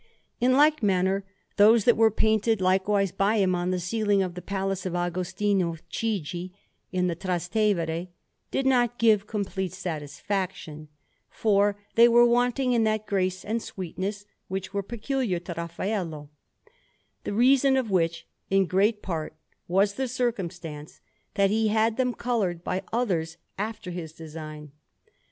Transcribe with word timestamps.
In 0.39 0.53
like 0.53 0.81
manner, 0.81 1.25
those 1.57 1.85
that 1.85 1.95
were 1.95 2.09
painted 2.09 2.59
likewise 2.59 3.11
by 3.11 3.35
him 3.35 3.53
on 3.53 3.69
the 3.69 3.79
ceiling 3.79 4.23
of 4.23 4.33
the 4.33 4.41
Palace 4.41 4.83
of 4.83 4.95
Agostino 4.95 5.75
Chigi 5.91 6.51
in 6.91 7.05
the 7.05 7.13
Trastevere 7.15 8.07
did 8.49 8.65
not 8.65 8.97
give 8.97 9.27
complete 9.27 9.71
satisfaction, 9.73 10.87
for 11.29 11.77
they 11.93 12.07
are 12.07 12.25
wanting 12.25 12.73
in 12.73 12.83
that 12.83 13.05
grace 13.05 13.45
and 13.45 13.61
sweetness 13.61 14.25
which 14.47 14.73
were 14.73 14.81
peculiar 14.81 15.37
to 15.37 15.53
Raffaello; 15.55 16.31
the 17.23 17.33
reason 17.33 17.77
of 17.77 17.91
which, 17.91 18.25
in 18.49 18.65
great 18.65 19.03
part, 19.03 19.35
was 19.67 19.93
the 19.93 20.07
circumstance 20.07 20.99
that 21.35 21.51
he 21.51 21.67
had 21.67 21.97
them 21.97 22.15
coloured 22.15 22.63
by 22.63 22.81
others 22.91 23.37
after 23.59 23.91
his 23.91 24.13
design. 24.13 24.71